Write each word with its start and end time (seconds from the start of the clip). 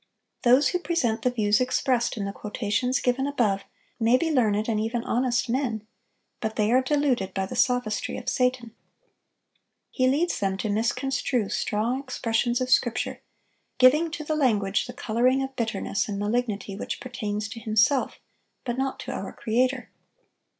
Those 0.41 0.69
who 0.69 0.79
present 0.79 1.21
the 1.21 1.29
views 1.29 1.61
expressed 1.61 2.17
in 2.17 2.25
the 2.25 2.31
quotations 2.33 2.99
given 2.99 3.27
above 3.27 3.65
may 3.99 4.17
be 4.17 4.31
learned 4.31 4.67
and 4.67 4.79
even 4.79 5.03
honest 5.03 5.47
men; 5.47 5.85
but 6.39 6.55
they 6.55 6.71
are 6.71 6.81
deluded 6.81 7.35
by 7.35 7.45
the 7.45 7.55
sophistry 7.55 8.17
of 8.17 8.27
Satan. 8.27 8.73
He 9.91 10.07
leads 10.07 10.39
them 10.39 10.57
to 10.57 10.69
misconstrue 10.71 11.49
strong 11.49 11.99
expressions 11.99 12.59
of 12.59 12.71
Scripture, 12.71 13.21
giving 13.77 14.09
to 14.09 14.23
the 14.23 14.35
language 14.35 14.87
the 14.87 14.93
coloring 14.93 15.43
of 15.43 15.55
bitterness 15.55 16.07
and 16.09 16.17
malignity 16.17 16.75
which 16.75 16.99
pertains 16.99 17.47
to 17.49 17.59
himself, 17.59 18.19
but 18.65 18.79
not 18.79 18.99
to 19.01 19.11
our 19.11 19.31
Creator. 19.31 19.91